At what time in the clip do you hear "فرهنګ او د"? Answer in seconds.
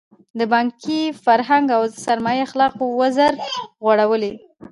1.23-1.95